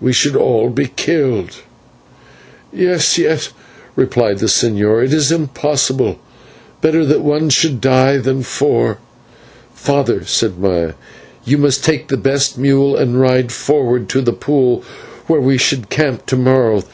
"We 0.00 0.12
should 0.12 0.36
all 0.36 0.70
be 0.70 0.92
killed." 0.94 1.56
"Yes, 2.72 3.18
yes," 3.18 3.48
repeated 3.96 4.38
the 4.38 4.46
señor, 4.46 5.02
"it 5.04 5.12
is 5.12 5.32
impossible. 5.32 6.20
Better 6.80 7.04
that 7.04 7.22
one 7.22 7.50
should 7.50 7.80
die 7.80 8.18
than 8.18 8.44
four." 8.44 8.98
"Father," 9.74 10.22
said 10.26 10.60
Maya, 10.60 10.92
"you 11.44 11.58
must 11.58 11.82
take 11.82 12.06
the 12.06 12.16
best 12.16 12.56
mule 12.56 12.94
and 12.96 13.20
ride 13.20 13.50
forward 13.50 14.08
to 14.10 14.20
the 14.20 14.32
pool 14.32 14.84
where 15.26 15.40
we 15.40 15.58
should 15.58 15.90
camp 15.90 16.24
to 16.26 16.36
morrow. 16.36 16.84